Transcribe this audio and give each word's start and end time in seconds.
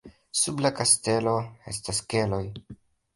Sub 0.43 0.61
la 0.65 0.69
kastelo 0.79 1.33
estas 1.73 1.99
keloj. 2.15 2.41